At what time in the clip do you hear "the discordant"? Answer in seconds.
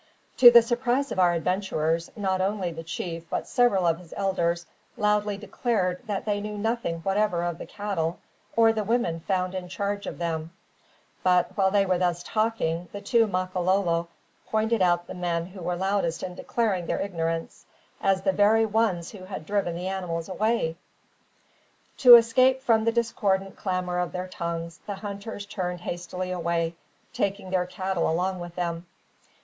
22.85-23.55